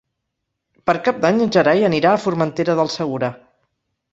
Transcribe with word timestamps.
Per 0.89 0.95
Cap 1.09 1.19
d'Any 1.25 1.37
en 1.45 1.53
Gerai 1.57 1.85
anirà 1.91 2.15
a 2.15 2.23
Formentera 2.25 2.77
del 2.81 2.91
Segura. 2.99 3.31